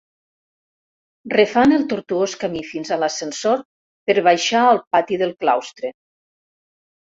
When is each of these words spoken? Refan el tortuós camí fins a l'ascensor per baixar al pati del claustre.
Refan 1.33 1.75
el 1.75 1.83
tortuós 1.91 2.33
camí 2.43 2.63
fins 2.69 2.93
a 2.95 2.97
l'ascensor 3.03 3.61
per 4.09 4.17
baixar 4.29 4.63
al 4.71 4.83
pati 4.97 5.21
del 5.25 5.35
claustre. 5.45 5.95